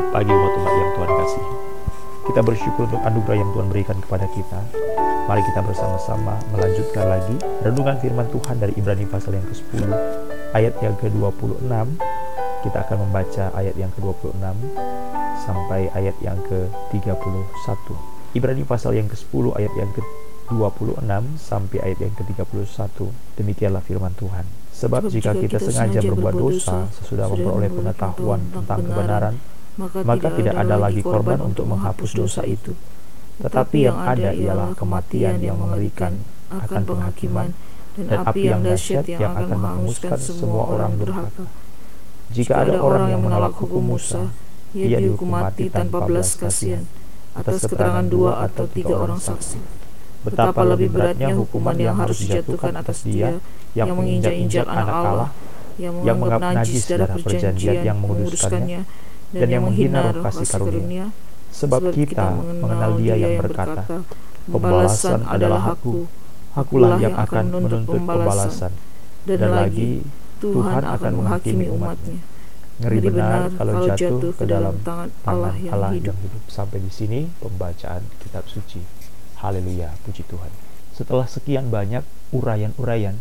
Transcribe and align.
Selamat 0.00 0.16
pagi 0.16 0.32
umat-umat 0.32 0.72
yang 0.80 0.92
Tuhan 0.96 1.10
kasih. 1.12 1.44
Kita 2.24 2.40
bersyukur 2.40 2.88
untuk 2.88 3.04
anugerah 3.04 3.36
yang 3.36 3.52
Tuhan 3.52 3.68
berikan 3.68 3.98
kepada 4.00 4.26
kita. 4.32 4.60
Mari 5.28 5.42
kita 5.44 5.60
bersama-sama 5.60 6.40
melanjutkan 6.56 7.04
lagi 7.04 7.36
renungan 7.60 8.00
firman 8.00 8.24
Tuhan 8.32 8.56
dari 8.64 8.72
Ibrani 8.80 9.04
pasal 9.04 9.36
yang 9.36 9.44
ke-10 9.44 9.92
ayat 10.56 10.72
yang 10.80 10.96
ke-26. 10.96 11.68
Kita 12.64 12.78
akan 12.80 12.96
membaca 12.96 13.44
ayat 13.52 13.76
yang 13.76 13.92
ke-26 13.92 14.40
sampai 15.44 15.92
ayat 15.92 16.16
yang 16.24 16.40
ke-31. 16.48 17.84
Ibrani 18.40 18.64
pasal 18.64 18.96
yang 18.96 19.04
ke-10 19.04 19.52
ayat 19.52 19.72
yang 19.76 19.90
ke-26 19.92 21.12
sampai 21.36 21.78
ayat 21.84 21.98
yang 22.00 22.16
ke-31. 22.16 22.88
Demikianlah 23.36 23.84
firman 23.84 24.16
Tuhan. 24.16 24.48
Sebab 24.72 25.12
jika 25.12 25.36
kita 25.36 25.60
sengaja 25.60 26.00
berbuat 26.00 26.40
dosa 26.40 26.88
sesudah 26.88 27.28
memperoleh 27.28 27.68
pengetahuan 27.68 28.40
tentang 28.48 28.80
kebenaran, 28.80 29.36
maka 29.80 30.28
tidak 30.36 30.54
ada 30.56 30.76
lagi 30.76 31.00
korban 31.00 31.40
untuk 31.40 31.64
menghapus 31.64 32.10
dosa 32.12 32.44
itu. 32.44 32.76
Tetapi 33.40 33.88
yang 33.88 33.96
ada 33.96 34.36
ialah 34.36 34.76
kematian 34.76 35.40
yang 35.40 35.56
mengerikan 35.56 36.20
akan 36.52 36.82
penghakiman 36.84 37.56
dan 37.96 38.20
api 38.28 38.52
yang 38.52 38.60
dahsyat 38.60 39.08
yang 39.08 39.32
akan 39.32 39.56
menghanguskan 39.56 40.18
semua 40.20 40.68
orang 40.68 40.92
durhaka. 41.00 41.44
Jika 42.30 42.62
ada 42.62 42.78
orang 42.78 43.10
yang 43.10 43.24
menolak 43.24 43.56
hukum 43.58 43.82
Musa, 43.96 44.30
ia 44.76 45.02
dihukum 45.02 45.34
mati 45.34 45.66
tanpa 45.66 46.04
belas 46.06 46.38
kasihan 46.38 46.86
atas 47.34 47.66
keterangan 47.66 48.06
dua 48.06 48.46
atau 48.46 48.66
tiga 48.70 48.94
orang 48.94 49.18
saksi. 49.18 49.58
Betapa 50.20 50.62
lebih 50.62 50.92
beratnya 50.92 51.32
hukuman 51.32 51.74
yang 51.80 51.96
harus 51.96 52.20
dijatuhkan 52.20 52.76
atas 52.76 53.08
dia 53.08 53.40
yang 53.72 53.96
menginjak-injak 53.96 54.68
anak 54.68 54.92
Allah, 54.92 55.30
yang 55.80 55.96
menganggap 55.96 56.60
najis 56.60 56.84
darah 56.86 57.16
perjanjian 57.16 57.82
yang 57.88 57.98
menguduskannya, 57.98 58.84
dan 59.30 59.48
yang 59.48 59.64
menghina 59.66 60.10
roh 60.10 60.22
kasih 60.26 60.46
karunia. 60.46 61.06
Sebab 61.50 61.90
kita 61.90 62.38
mengenal 62.62 62.94
dia 63.02 63.14
yang 63.18 63.42
berkata, 63.42 64.06
Pembalasan 64.50 65.22
adalah 65.28 65.76
aku, 65.76 66.10
akulah 66.56 66.98
yang 66.98 67.14
akan 67.14 67.44
menuntut 67.62 68.02
pembalasan. 68.02 68.72
Dan 69.22 69.52
lagi, 69.52 70.02
Tuhan 70.40 70.82
akan 70.82 71.12
menghakimi 71.22 71.66
umatnya. 71.70 72.18
Ngeri 72.80 72.98
benar 73.12 73.52
kalau 73.60 73.84
jatuh 73.84 74.32
ke 74.32 74.44
dalam 74.48 74.80
tangan 74.80 75.12
Allah 75.28 75.52
yang 75.60 75.92
hidup. 75.92 76.16
Sampai 76.48 76.80
di 76.80 76.88
sini 76.88 77.28
pembacaan 77.38 78.08
kitab 78.24 78.48
suci. 78.48 78.80
Haleluya, 79.36 79.92
puji 80.00 80.24
Tuhan. 80.24 80.48
Setelah 80.96 81.28
sekian 81.28 81.68
banyak 81.68 82.02
uraian-uraian 82.32 83.20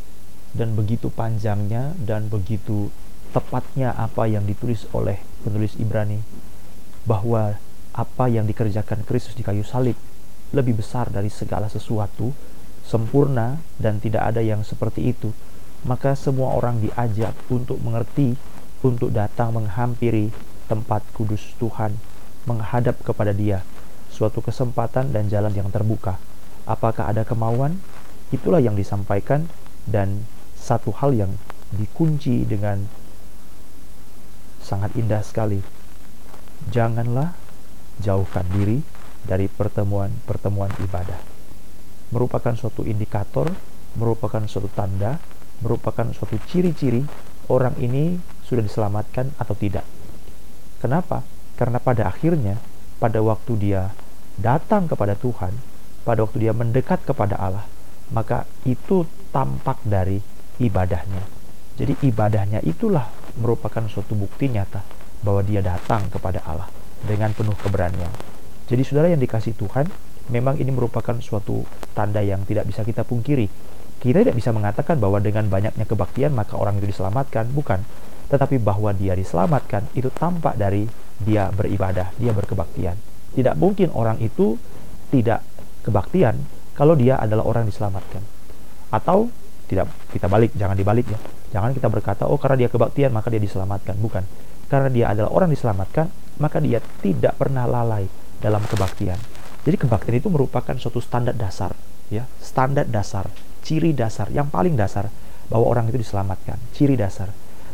dan 0.56 0.74
begitu 0.74 1.12
panjangnya 1.12 1.94
dan 2.00 2.32
begitu 2.32 2.90
tepatnya 3.36 3.94
apa 3.94 4.26
yang 4.26 4.48
ditulis 4.48 4.90
oleh 4.96 5.22
penulis 5.42 5.76
Ibrani 5.80 6.20
bahwa 7.08 7.58
apa 7.96 8.26
yang 8.30 8.46
dikerjakan 8.46 9.04
Kristus 9.04 9.34
di 9.34 9.44
kayu 9.44 9.66
salib 9.66 9.98
lebih 10.54 10.82
besar 10.82 11.10
dari 11.14 11.30
segala 11.30 11.70
sesuatu, 11.70 12.34
sempurna 12.86 13.62
dan 13.78 14.02
tidak 14.02 14.34
ada 14.34 14.42
yang 14.42 14.66
seperti 14.66 15.14
itu, 15.14 15.30
maka 15.86 16.18
semua 16.18 16.58
orang 16.58 16.82
diajak 16.82 17.38
untuk 17.54 17.78
mengerti, 17.80 18.34
untuk 18.82 19.14
datang 19.14 19.54
menghampiri 19.54 20.34
tempat 20.66 21.06
kudus 21.14 21.54
Tuhan, 21.62 21.98
menghadap 22.50 22.98
kepada 23.06 23.34
Dia 23.34 23.62
suatu 24.10 24.42
kesempatan 24.42 25.14
dan 25.14 25.30
jalan 25.30 25.54
yang 25.54 25.70
terbuka. 25.70 26.18
Apakah 26.66 27.14
ada 27.14 27.24
kemauan? 27.24 27.80
Itulah 28.30 28.62
yang 28.62 28.78
disampaikan 28.78 29.50
dan 29.90 30.26
satu 30.54 30.94
hal 30.94 31.18
yang 31.18 31.32
dikunci 31.74 32.46
dengan 32.46 32.90
sangat 34.70 34.94
indah 34.94 35.26
sekali. 35.26 35.58
Janganlah 36.70 37.34
jauhkan 37.98 38.46
diri 38.54 38.86
dari 39.26 39.50
pertemuan-pertemuan 39.50 40.70
ibadah. 40.86 41.18
Merupakan 42.14 42.54
suatu 42.54 42.86
indikator, 42.86 43.50
merupakan 43.98 44.46
suatu 44.46 44.70
tanda, 44.70 45.18
merupakan 45.66 46.06
suatu 46.14 46.38
ciri-ciri 46.46 47.02
orang 47.50 47.74
ini 47.82 48.22
sudah 48.46 48.62
diselamatkan 48.62 49.34
atau 49.42 49.58
tidak. 49.58 49.86
Kenapa? 50.78 51.26
Karena 51.58 51.82
pada 51.82 52.08
akhirnya, 52.08 52.62
pada 53.02 53.20
waktu 53.26 53.58
dia 53.58 53.92
datang 54.40 54.88
kepada 54.88 55.18
Tuhan, 55.18 55.52
pada 56.08 56.24
waktu 56.24 56.48
dia 56.48 56.54
mendekat 56.56 57.04
kepada 57.04 57.36
Allah, 57.36 57.66
maka 58.14 58.48
itu 58.64 59.04
tampak 59.36 59.82
dari 59.84 60.24
ibadahnya. 60.58 61.39
Jadi 61.80 61.96
ibadahnya 62.12 62.60
itulah 62.68 63.08
merupakan 63.40 63.80
suatu 63.88 64.12
bukti 64.12 64.52
nyata 64.52 64.84
bahwa 65.24 65.40
dia 65.48 65.64
datang 65.64 66.12
kepada 66.12 66.44
Allah 66.44 66.68
dengan 67.08 67.32
penuh 67.32 67.56
keberanian. 67.56 68.12
Jadi 68.68 68.84
saudara 68.84 69.08
yang 69.08 69.24
dikasih 69.24 69.56
Tuhan, 69.56 69.88
memang 70.28 70.60
ini 70.60 70.76
merupakan 70.76 71.16
suatu 71.24 71.64
tanda 71.96 72.20
yang 72.20 72.44
tidak 72.44 72.68
bisa 72.68 72.84
kita 72.84 73.08
pungkiri. 73.08 73.48
Kita 74.04 74.28
tidak 74.28 74.36
bisa 74.36 74.52
mengatakan 74.52 75.00
bahwa 75.00 75.24
dengan 75.24 75.48
banyaknya 75.48 75.88
kebaktian 75.88 76.36
maka 76.36 76.60
orang 76.60 76.84
itu 76.84 76.92
diselamatkan, 76.92 77.48
bukan. 77.56 77.80
Tetapi 78.28 78.60
bahwa 78.60 78.92
dia 78.92 79.16
diselamatkan 79.16 79.88
itu 79.96 80.12
tampak 80.12 80.60
dari 80.60 80.84
dia 81.24 81.48
beribadah, 81.56 82.12
dia 82.20 82.36
berkebaktian. 82.36 83.00
Tidak 83.40 83.56
mungkin 83.56 83.96
orang 83.96 84.20
itu 84.20 84.60
tidak 85.16 85.48
kebaktian 85.88 86.44
kalau 86.76 87.00
dia 87.00 87.16
adalah 87.16 87.48
orang 87.48 87.72
diselamatkan. 87.72 88.20
Atau 88.92 89.32
tidak 89.72 89.88
kita 90.12 90.28
balik, 90.28 90.52
jangan 90.60 90.76
dibalik 90.76 91.08
ya. 91.08 91.39
Jangan 91.50 91.74
kita 91.74 91.90
berkata, 91.90 92.30
oh 92.30 92.38
karena 92.38 92.66
dia 92.66 92.70
kebaktian 92.70 93.10
maka 93.10 93.34
dia 93.34 93.42
diselamatkan. 93.42 93.98
Bukan. 93.98 94.24
Karena 94.70 94.90
dia 94.94 95.06
adalah 95.10 95.34
orang 95.34 95.50
diselamatkan, 95.50 96.10
maka 96.38 96.62
dia 96.62 96.78
tidak 97.02 97.36
pernah 97.36 97.66
lalai 97.66 98.06
dalam 98.38 98.62
kebaktian. 98.70 99.18
Jadi 99.66 99.76
kebaktian 99.76 100.16
itu 100.22 100.30
merupakan 100.32 100.72
suatu 100.78 101.04
standar 101.04 101.36
dasar, 101.36 101.76
ya, 102.08 102.24
standar 102.40 102.88
dasar, 102.88 103.28
ciri 103.66 103.92
dasar 103.92 104.32
yang 104.32 104.48
paling 104.48 104.78
dasar 104.78 105.12
bahwa 105.52 105.66
orang 105.68 105.92
itu 105.92 106.00
diselamatkan, 106.00 106.56
ciri 106.72 106.96
dasar. 106.96 107.34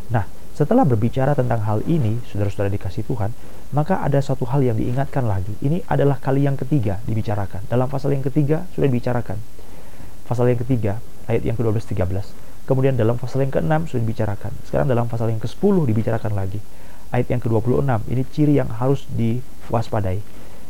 Nah, 0.10 0.26
setelah 0.56 0.88
berbicara 0.88 1.36
tentang 1.36 1.68
hal 1.68 1.84
ini, 1.84 2.24
saudara-saudara 2.32 2.72
dikasih 2.72 3.04
Tuhan, 3.06 3.36
maka 3.76 4.00
ada 4.00 4.24
satu 4.24 4.48
hal 4.48 4.64
yang 4.64 4.80
diingatkan 4.80 5.28
lagi. 5.28 5.52
Ini 5.60 5.84
adalah 5.92 6.16
kali 6.18 6.48
yang 6.48 6.56
ketiga 6.56 7.04
dibicarakan. 7.04 7.68
Dalam 7.68 7.92
pasal 7.92 8.16
yang 8.16 8.24
ketiga 8.24 8.64
sudah 8.72 8.88
dibicarakan. 8.88 9.36
Pasal 10.26 10.50
yang 10.50 10.60
ketiga, 10.64 10.98
ayat 11.30 11.44
yang 11.46 11.56
ke-12 11.58 11.86
13. 11.96 12.66
Kemudian 12.66 12.98
dalam 12.98 13.20
pasal 13.22 13.46
yang 13.46 13.54
ke-6 13.54 13.94
sudah 13.94 14.02
dibicarakan. 14.02 14.52
Sekarang 14.66 14.88
dalam 14.90 15.06
pasal 15.06 15.30
yang 15.30 15.42
ke-10 15.42 15.76
dibicarakan 15.86 16.34
lagi. 16.34 16.60
Ayat 17.14 17.30
yang 17.30 17.42
ke-26, 17.42 17.86
ini 18.10 18.24
ciri 18.34 18.54
yang 18.58 18.70
harus 18.74 19.06
diwaspadai. 19.14 20.20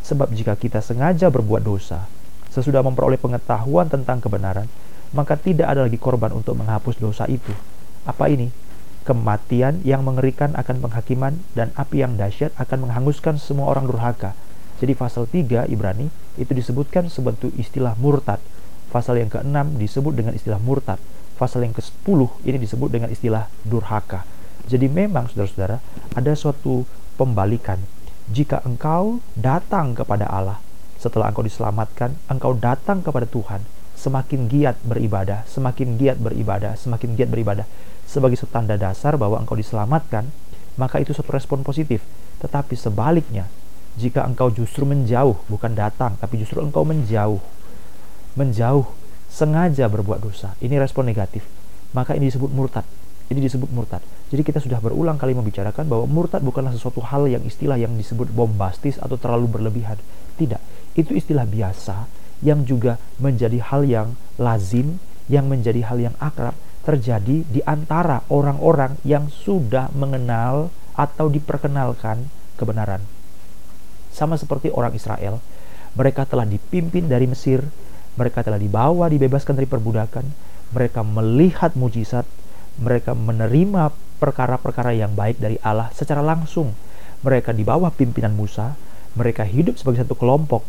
Sebab 0.04 0.30
jika 0.36 0.54
kita 0.60 0.84
sengaja 0.84 1.32
berbuat 1.32 1.64
dosa, 1.64 2.06
sesudah 2.52 2.84
memperoleh 2.84 3.18
pengetahuan 3.18 3.88
tentang 3.88 4.20
kebenaran, 4.20 4.68
maka 5.16 5.40
tidak 5.40 5.72
ada 5.72 5.88
lagi 5.88 5.98
korban 5.98 6.36
untuk 6.36 6.60
menghapus 6.60 7.00
dosa 7.00 7.26
itu. 7.32 7.56
Apa 8.04 8.28
ini? 8.28 8.66
kematian 9.06 9.86
yang 9.86 10.02
mengerikan 10.02 10.58
akan 10.58 10.82
penghakiman 10.82 11.38
dan 11.54 11.70
api 11.78 12.02
yang 12.02 12.18
dahsyat 12.18 12.50
akan 12.58 12.90
menghanguskan 12.90 13.38
semua 13.38 13.70
orang 13.70 13.86
durhaka. 13.86 14.34
Jadi 14.82 14.98
pasal 14.98 15.30
3 15.30 15.70
Ibrani 15.70 16.10
itu 16.36 16.52
disebutkan 16.52 17.08
sebentuk 17.08 17.54
istilah 17.56 17.94
murtad. 18.02 18.42
Pasal 18.96 19.20
yang 19.20 19.28
ke-6 19.28 19.76
disebut 19.76 20.16
dengan 20.16 20.32
istilah 20.32 20.56
murtad. 20.64 20.96
Pasal 21.36 21.68
yang 21.68 21.76
ke-10 21.76 22.48
ini 22.48 22.56
disebut 22.64 22.88
dengan 22.88 23.12
istilah 23.12 23.52
durhaka. 23.68 24.24
Jadi 24.72 24.88
memang 24.88 25.28
saudara-saudara 25.28 25.84
ada 26.16 26.32
suatu 26.32 26.88
pembalikan. 27.20 27.76
Jika 28.32 28.64
engkau 28.64 29.20
datang 29.36 30.00
kepada 30.00 30.32
Allah 30.32 30.64
setelah 30.96 31.28
engkau 31.28 31.44
diselamatkan, 31.44 32.16
engkau 32.32 32.56
datang 32.56 33.04
kepada 33.04 33.28
Tuhan, 33.28 33.68
semakin 34.00 34.48
giat 34.48 34.80
beribadah, 34.88 35.44
semakin 35.44 36.00
giat 36.00 36.16
beribadah, 36.16 36.80
semakin 36.80 37.20
giat 37.20 37.28
beribadah 37.28 37.68
sebagai 38.08 38.40
tanda 38.48 38.80
dasar 38.80 39.20
bahwa 39.20 39.44
engkau 39.44 39.60
diselamatkan, 39.60 40.32
maka 40.80 41.04
itu 41.04 41.12
suatu 41.12 41.36
respon 41.36 41.68
positif. 41.68 42.00
Tetapi 42.40 42.80
sebaliknya, 42.80 43.52
jika 44.00 44.24
engkau 44.24 44.48
justru 44.56 44.88
menjauh, 44.88 45.36
bukan 45.52 45.76
datang, 45.76 46.16
tapi 46.16 46.40
justru 46.40 46.64
engkau 46.64 46.88
menjauh, 46.88 47.44
menjauh, 48.36 48.86
sengaja 49.32 49.88
berbuat 49.88 50.24
dosa, 50.24 50.54
ini 50.64 50.76
respon 50.80 51.08
negatif. 51.08 51.44
Maka 51.96 52.16
ini 52.16 52.28
disebut 52.28 52.52
murtad. 52.52 52.84
Ini 53.26 53.42
disebut 53.42 53.72
murtad. 53.74 54.04
Jadi 54.30 54.46
kita 54.46 54.62
sudah 54.62 54.78
berulang 54.78 55.18
kali 55.18 55.34
membicarakan 55.34 55.90
bahwa 55.90 56.06
murtad 56.06 56.46
bukanlah 56.46 56.76
sesuatu 56.76 57.02
hal 57.02 57.26
yang 57.26 57.42
istilah 57.42 57.80
yang 57.80 57.96
disebut 57.98 58.30
bombastis 58.30 59.02
atau 59.02 59.18
terlalu 59.18 59.50
berlebihan. 59.50 59.98
Tidak. 60.38 60.62
Itu 60.94 61.18
istilah 61.18 61.50
biasa 61.50 62.06
yang 62.46 62.68
juga 62.68 63.02
menjadi 63.18 63.58
hal 63.64 63.88
yang 63.88 64.14
lazim, 64.38 65.02
yang 65.32 65.50
menjadi 65.50 65.82
hal 65.90 65.98
yang 65.98 66.16
akrab, 66.22 66.54
terjadi 66.86 67.42
di 67.50 67.66
antara 67.66 68.22
orang-orang 68.30 69.02
yang 69.02 69.26
sudah 69.32 69.90
mengenal 69.98 70.70
atau 70.94 71.26
diperkenalkan 71.28 72.30
kebenaran. 72.62 73.02
Sama 74.14 74.38
seperti 74.38 74.70
orang 74.70 74.94
Israel, 74.94 75.42
mereka 75.98 76.24
telah 76.30 76.46
dipimpin 76.46 77.10
dari 77.10 77.26
Mesir, 77.26 77.66
mereka 78.16 78.44
telah 78.44 78.60
dibawa 78.60 79.12
dibebaskan 79.12 79.60
dari 79.60 79.68
perbudakan, 79.68 80.26
mereka 80.72 81.04
melihat 81.04 81.76
mujizat, 81.76 82.28
mereka 82.80 83.16
menerima 83.16 83.92
perkara-perkara 84.20 84.96
yang 84.96 85.16
baik 85.16 85.40
dari 85.40 85.60
Allah 85.64 85.92
secara 85.92 86.24
langsung. 86.24 86.76
mereka 87.26 87.50
di 87.50 87.66
bawah 87.66 87.90
pimpinan 87.90 88.38
Musa, 88.38 88.78
mereka 89.18 89.42
hidup 89.50 89.82
sebagai 89.82 90.06
satu 90.06 90.14
kelompok 90.14 90.62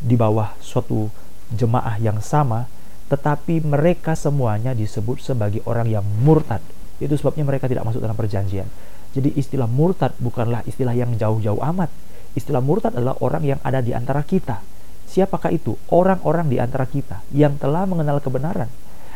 di 0.00 0.16
bawah 0.16 0.56
suatu 0.56 1.12
jemaah 1.52 2.00
yang 2.00 2.16
sama, 2.24 2.64
tetapi 3.12 3.60
mereka 3.60 4.16
semuanya 4.16 4.72
disebut 4.72 5.20
sebagai 5.20 5.60
orang 5.68 5.92
yang 5.92 6.06
murtad. 6.24 6.64
Itu 6.96 7.12
sebabnya 7.20 7.44
mereka 7.44 7.68
tidak 7.68 7.84
masuk 7.84 8.00
dalam 8.00 8.16
perjanjian. 8.16 8.64
Jadi 9.12 9.36
istilah 9.36 9.68
murtad 9.68 10.16
bukanlah 10.16 10.64
istilah 10.64 10.96
yang 10.96 11.12
jauh-jauh 11.20 11.60
amat. 11.60 11.92
Istilah 12.32 12.64
murtad 12.64 12.96
adalah 12.96 13.20
orang 13.20 13.44
yang 13.44 13.60
ada 13.60 13.84
di 13.84 13.92
antara 13.92 14.24
kita. 14.24 14.64
Siapakah 15.08 15.52
itu? 15.52 15.76
Orang-orang 15.92 16.48
di 16.48 16.56
antara 16.60 16.88
kita 16.88 17.20
yang 17.34 17.56
telah 17.60 17.84
mengenal 17.84 18.20
kebenaran. 18.20 18.68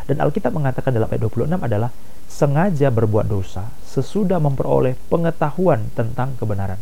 Dan 0.07 0.23
Alkitab 0.23 0.55
mengatakan 0.55 0.95
dalam 0.95 1.11
ayat 1.11 1.23
26 1.27 1.51
adalah 1.59 1.91
sengaja 2.27 2.91
berbuat 2.95 3.27
dosa 3.27 3.71
sesudah 3.87 4.39
memperoleh 4.39 4.95
pengetahuan 5.11 5.91
tentang 5.99 6.39
kebenaran. 6.39 6.79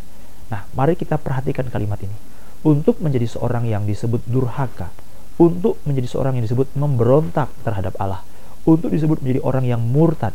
Nah, 0.53 0.69
mari 0.77 0.99
kita 0.99 1.17
perhatikan 1.17 1.69
kalimat 1.73 2.01
ini. 2.05 2.17
Untuk 2.65 3.01
menjadi 3.01 3.29
seorang 3.29 3.69
yang 3.69 3.85
disebut 3.85 4.25
durhaka, 4.25 4.89
untuk 5.37 5.81
menjadi 5.85 6.09
seorang 6.09 6.41
yang 6.41 6.45
disebut 6.45 6.73
memberontak 6.77 7.53
terhadap 7.65 7.97
Allah, 8.01 8.25
untuk 8.65 8.93
disebut 8.93 9.21
menjadi 9.21 9.41
orang 9.45 9.65
yang 9.69 9.81
murtad, 9.85 10.33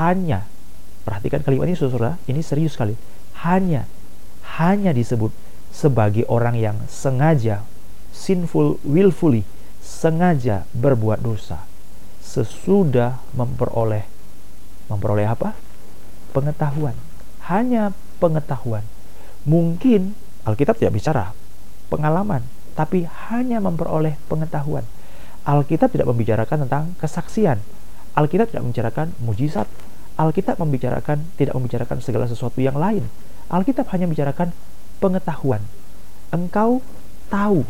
hanya 0.00 0.48
Perhatikan 1.00 1.40
kalimat 1.40 1.66
ini 1.66 1.76
saudara, 1.76 2.20
ini 2.28 2.44
serius 2.44 2.76
sekali. 2.76 2.92
Hanya 3.40 3.88
hanya 4.60 4.92
disebut 4.92 5.32
sebagai 5.72 6.28
orang 6.28 6.54
yang 6.60 6.76
sengaja 6.86 7.64
sinful 8.10 8.78
willfully 8.86 9.46
sengaja 9.80 10.68
berbuat 10.76 11.22
dosa 11.24 11.64
sesudah 12.20 13.18
memperoleh 13.34 14.06
memperoleh 14.90 15.26
apa? 15.26 15.54
pengetahuan. 16.30 16.94
Hanya 17.50 17.90
pengetahuan. 18.22 18.86
Mungkin 19.42 20.14
Alkitab 20.46 20.78
tidak 20.78 20.94
bicara 20.94 21.34
pengalaman, 21.90 22.46
tapi 22.78 23.06
hanya 23.30 23.58
memperoleh 23.58 24.14
pengetahuan. 24.30 24.86
Alkitab 25.42 25.90
tidak 25.90 26.06
membicarakan 26.06 26.66
tentang 26.66 26.84
kesaksian. 27.02 27.58
Alkitab 28.14 28.54
tidak 28.54 28.62
membicarakan 28.62 29.06
mujizat, 29.18 29.66
Alkitab 30.14 30.60
membicarakan 30.62 31.26
tidak 31.34 31.54
membicarakan 31.56 31.98
segala 31.98 32.30
sesuatu 32.30 32.62
yang 32.62 32.78
lain. 32.78 33.10
Alkitab 33.50 33.90
hanya 33.90 34.06
membicarakan 34.06 34.54
pengetahuan. 35.02 35.66
Engkau 36.30 36.78
tahu, 37.26 37.66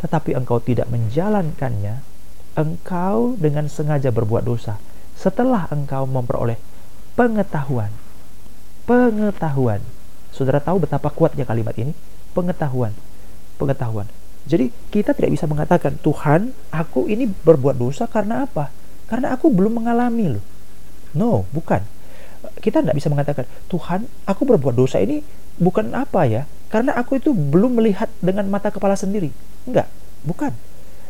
tetapi 0.00 0.34
engkau 0.34 0.58
tidak 0.60 0.88
menjalankannya. 0.88 2.02
Engkau 2.58 3.38
dengan 3.38 3.70
sengaja 3.70 4.10
berbuat 4.10 4.42
dosa 4.42 4.82
setelah 5.14 5.70
engkau 5.70 6.08
memperoleh 6.08 6.58
pengetahuan. 7.14 7.92
Pengetahuan. 8.88 9.84
Saudara 10.34 10.58
tahu 10.58 10.82
betapa 10.82 11.12
kuatnya 11.12 11.44
kalimat 11.46 11.76
ini? 11.78 11.94
Pengetahuan. 12.32 12.96
Pengetahuan. 13.60 14.08
Jadi 14.48 14.72
kita 14.88 15.12
tidak 15.12 15.36
bisa 15.36 15.44
mengatakan, 15.44 16.00
Tuhan, 16.00 16.56
aku 16.72 17.06
ini 17.06 17.28
berbuat 17.28 17.76
dosa 17.76 18.08
karena 18.08 18.48
apa? 18.48 18.72
Karena 19.06 19.36
aku 19.36 19.52
belum 19.52 19.84
mengalami 19.84 20.38
loh. 20.38 20.44
No, 21.12 21.44
bukan. 21.52 21.84
Kita 22.58 22.80
tidak 22.80 22.96
bisa 22.96 23.12
mengatakan, 23.12 23.44
Tuhan, 23.68 24.08
aku 24.24 24.42
berbuat 24.48 24.74
dosa 24.74 24.96
ini 24.96 25.20
bukan 25.60 25.92
apa 25.92 26.24
ya, 26.24 26.42
karena 26.72 26.96
aku 26.96 27.20
itu 27.20 27.36
belum 27.36 27.76
melihat 27.76 28.08
dengan 28.24 28.48
mata 28.48 28.72
kepala 28.72 28.96
sendiri. 28.96 29.28
Enggak, 29.68 29.88
bukan. 30.24 30.52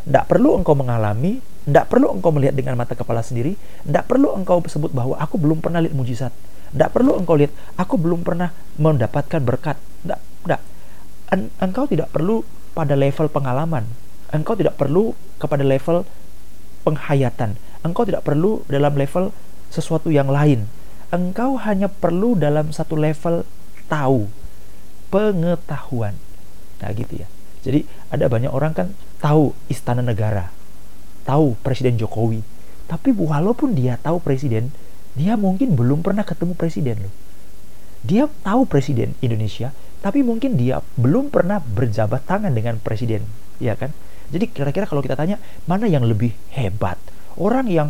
Tidak 0.00 0.24
perlu 0.26 0.56
engkau 0.56 0.72
mengalami, 0.72 1.38
tidak 1.68 1.92
perlu 1.92 2.10
engkau 2.10 2.32
melihat 2.32 2.56
dengan 2.56 2.74
mata 2.74 2.96
kepala 2.96 3.20
sendiri, 3.20 3.54
tidak 3.84 4.08
perlu 4.08 4.32
engkau 4.32 4.64
sebut 4.64 4.90
bahwa 4.90 5.14
aku 5.20 5.36
belum 5.36 5.60
pernah 5.60 5.84
lihat 5.84 5.92
mujizat. 5.92 6.32
Tidak 6.70 6.90
perlu 6.90 7.18
engkau 7.18 7.36
lihat, 7.36 7.52
aku 7.76 7.98
belum 8.00 8.22
pernah 8.22 8.54
mendapatkan 8.80 9.42
berkat. 9.42 9.76
Tidak, 10.02 10.20
tidak. 10.46 10.60
Engkau 11.60 11.84
tidak 11.86 12.10
perlu 12.10 12.42
pada 12.72 12.94
level 12.94 13.26
pengalaman. 13.30 13.84
Engkau 14.30 14.54
tidak 14.54 14.78
perlu 14.78 15.12
kepada 15.42 15.66
level 15.66 16.06
penghayatan. 16.86 17.58
Engkau 17.82 18.06
tidak 18.06 18.22
perlu 18.22 18.62
dalam 18.70 18.94
level 18.94 19.34
sesuatu 19.70 20.08
yang 20.10 20.30
lain. 20.30 20.66
Engkau 21.10 21.58
hanya 21.58 21.90
perlu 21.90 22.38
dalam 22.38 22.70
satu 22.70 22.94
level 22.94 23.42
tahu, 23.90 24.30
pengetahuan. 25.10 26.14
Nah, 26.78 26.90
gitu 26.94 27.26
ya. 27.26 27.28
Jadi 27.60 27.84
ada 28.08 28.26
banyak 28.26 28.52
orang 28.52 28.72
kan 28.72 28.88
tahu 29.20 29.52
istana 29.68 30.00
negara, 30.00 30.48
tahu 31.28 31.56
Presiden 31.60 32.00
Jokowi, 32.00 32.40
tapi 32.90 33.14
walaupun 33.14 33.78
dia 33.78 33.94
tahu 34.02 34.18
presiden, 34.18 34.74
dia 35.14 35.38
mungkin 35.38 35.78
belum 35.78 36.02
pernah 36.02 36.26
ketemu 36.26 36.58
presiden 36.58 37.06
loh. 37.06 37.14
Dia 38.02 38.26
tahu 38.42 38.66
presiden 38.66 39.14
Indonesia, 39.22 39.70
tapi 40.02 40.26
mungkin 40.26 40.58
dia 40.58 40.82
belum 40.98 41.30
pernah 41.30 41.62
berjabat 41.62 42.26
tangan 42.26 42.50
dengan 42.50 42.82
presiden, 42.82 43.22
ya 43.62 43.78
kan? 43.78 43.94
Jadi 44.34 44.50
kira-kira 44.50 44.90
kalau 44.90 45.06
kita 45.06 45.14
tanya 45.14 45.38
mana 45.70 45.86
yang 45.86 46.02
lebih 46.02 46.34
hebat, 46.50 46.98
orang 47.38 47.70
yang 47.70 47.88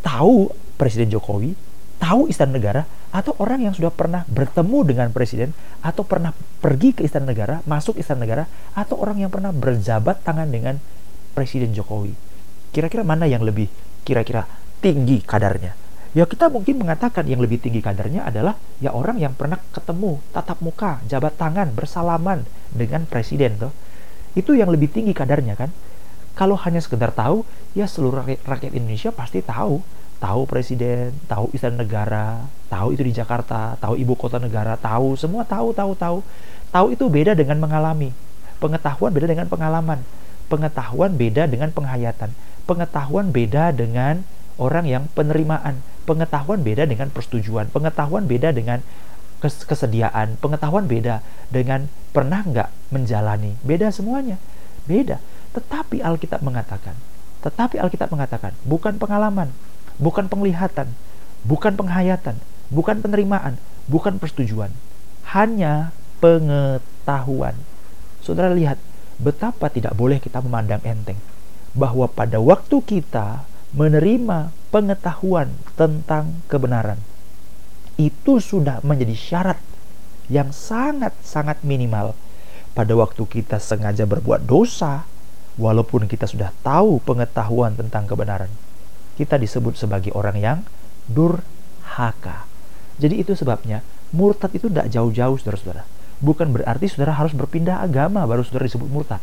tahu 0.00 0.48
Presiden 0.78 1.10
Jokowi, 1.10 1.58
tahu 1.98 2.30
istana 2.30 2.54
negara, 2.54 2.86
atau 3.08 3.32
orang 3.40 3.64
yang 3.64 3.74
sudah 3.74 3.88
pernah 3.88 4.28
bertemu 4.28 4.78
dengan 4.84 5.08
presiden, 5.12 5.56
atau 5.80 6.04
pernah 6.04 6.36
pergi 6.60 6.92
ke 6.92 7.02
istana 7.04 7.32
negara, 7.32 7.64
masuk 7.64 7.96
istana 7.96 8.24
negara, 8.24 8.44
atau 8.76 9.00
orang 9.00 9.22
yang 9.24 9.30
pernah 9.32 9.54
berjabat 9.54 10.20
tangan 10.24 10.48
dengan 10.48 10.76
Presiden 11.32 11.70
Jokowi. 11.72 12.12
Kira-kira 12.74 13.06
mana 13.06 13.24
yang 13.24 13.46
lebih 13.46 13.70
kira-kira 14.02 14.44
tinggi 14.82 15.22
kadarnya? 15.22 15.72
Ya 16.16 16.24
kita 16.24 16.48
mungkin 16.48 16.80
mengatakan 16.80 17.28
yang 17.28 17.38
lebih 17.38 17.60
tinggi 17.60 17.84
kadarnya 17.84 18.24
adalah 18.24 18.56
ya 18.80 18.96
orang 18.96 19.20
yang 19.20 19.36
pernah 19.36 19.60
ketemu 19.70 20.18
tatap 20.32 20.58
muka, 20.64 21.04
jabat 21.06 21.36
tangan, 21.36 21.70
bersalaman 21.76 22.48
dengan 22.72 23.04
presiden 23.04 23.60
tuh. 23.60 23.72
Itu 24.32 24.56
yang 24.56 24.72
lebih 24.72 24.88
tinggi 24.88 25.12
kadarnya 25.12 25.54
kan. 25.54 25.70
Kalau 26.38 26.54
hanya 26.62 26.78
sekedar 26.78 27.10
tahu, 27.10 27.42
ya 27.74 27.90
seluruh 27.90 28.22
rakyat 28.22 28.70
Indonesia 28.70 29.10
pasti 29.10 29.42
tahu 29.42 29.82
tahu 30.18 30.50
presiden, 30.50 31.14
tahu 31.30 31.50
istana 31.54 31.82
negara, 31.82 32.42
tahu 32.66 32.94
itu 32.94 33.06
di 33.06 33.14
Jakarta, 33.14 33.78
tahu 33.78 33.94
ibu 33.94 34.18
kota 34.18 34.42
negara, 34.42 34.74
tahu 34.74 35.14
semua 35.14 35.46
tahu 35.46 35.70
tahu 35.72 35.94
tahu. 35.94 36.18
Tahu 36.68 36.92
itu 36.92 37.08
beda 37.08 37.32
dengan 37.32 37.56
mengalami. 37.64 38.12
Pengetahuan 38.60 39.08
beda 39.14 39.24
dengan 39.30 39.48
pengalaman. 39.48 40.04
Pengetahuan 40.52 41.16
beda 41.16 41.48
dengan 41.48 41.72
penghayatan. 41.72 42.28
Pengetahuan 42.68 43.32
beda 43.32 43.72
dengan 43.72 44.20
orang 44.60 44.84
yang 44.84 45.08
penerimaan. 45.16 45.80
Pengetahuan 46.04 46.60
beda 46.60 46.84
dengan 46.84 47.08
persetujuan. 47.08 47.72
Pengetahuan 47.72 48.28
beda 48.28 48.52
dengan 48.52 48.84
kes 49.40 49.64
kesediaan. 49.64 50.36
Pengetahuan 50.44 50.84
beda 50.84 51.24
dengan 51.48 51.88
pernah 52.12 52.44
nggak 52.44 52.92
menjalani. 52.92 53.56
Beda 53.64 53.88
semuanya. 53.88 54.36
Beda. 54.84 55.24
Tetapi 55.56 56.04
Alkitab 56.04 56.44
mengatakan, 56.44 56.96
tetapi 57.40 57.80
Alkitab 57.80 58.12
mengatakan, 58.12 58.52
bukan 58.66 59.00
pengalaman, 59.00 59.54
bukan 59.96 60.26
penglihatan, 60.26 60.92
bukan 61.46 61.74
penghayatan, 61.78 62.36
bukan 62.68 63.00
penerimaan, 63.00 63.56
bukan 63.88 64.20
persetujuan, 64.20 64.74
hanya 65.32 65.94
pengetahuan. 66.18 67.56
Saudara 68.20 68.52
lihat 68.52 68.76
betapa 69.18 69.72
tidak 69.72 69.96
boleh 69.98 70.22
kita 70.22 70.38
memandang 70.44 70.82
enteng 70.86 71.18
bahwa 71.74 72.06
pada 72.06 72.38
waktu 72.38 72.80
kita 72.82 73.46
menerima 73.74 74.54
pengetahuan 74.72 75.52
tentang 75.76 76.40
kebenaran 76.48 77.00
itu 77.98 78.38
sudah 78.38 78.80
menjadi 78.86 79.12
syarat 79.12 79.58
yang 80.30 80.54
sangat-sangat 80.54 81.60
minimal 81.66 82.14
pada 82.72 82.94
waktu 82.94 83.26
kita 83.26 83.58
sengaja 83.58 84.06
berbuat 84.06 84.46
dosa 84.46 85.02
walaupun 85.58 86.06
kita 86.06 86.24
sudah 86.24 86.54
tahu 86.62 87.02
pengetahuan 87.02 87.74
tentang 87.74 88.06
kebenaran 88.06 88.48
kita 89.18 89.34
disebut 89.34 89.74
sebagai 89.74 90.14
orang 90.14 90.38
yang 90.38 90.58
durhaka. 91.10 92.46
Jadi 93.02 93.18
itu 93.18 93.34
sebabnya 93.34 93.82
murtad 94.14 94.54
itu 94.54 94.70
tidak 94.70 94.94
jauh-jauh 94.94 95.34
saudara-saudara. 95.42 95.82
Bukan 96.22 96.54
berarti 96.54 96.86
saudara 96.86 97.18
harus 97.18 97.34
berpindah 97.34 97.82
agama 97.82 98.22
baru 98.30 98.46
saudara 98.46 98.70
disebut 98.70 98.86
murtad. 98.86 99.18